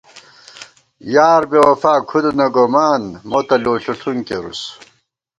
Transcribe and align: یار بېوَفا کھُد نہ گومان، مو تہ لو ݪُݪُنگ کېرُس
یار 1.13 1.43
بېوَفا 1.49 1.93
کھُد 2.09 2.25
نہ 2.37 2.47
گومان، 2.55 3.03
مو 3.29 3.39
تہ 3.47 3.55
لو 3.63 3.73
ݪُݪُنگ 3.83 4.21
کېرُس 4.27 4.61